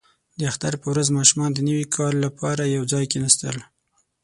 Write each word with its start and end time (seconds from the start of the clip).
•د 0.37 0.39
اختر 0.51 0.73
په 0.81 0.87
ورځ 0.93 1.07
ماشومان 1.17 1.51
د 1.53 1.59
نوي 1.69 1.85
کال 1.95 2.13
لپاره 2.25 2.73
یو 2.75 2.83
ځای 2.91 3.03
کښېناستل. 3.11 3.57